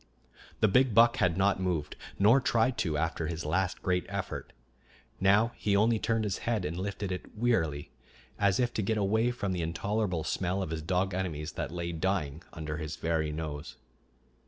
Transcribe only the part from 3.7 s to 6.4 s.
great effort. Now he only turned his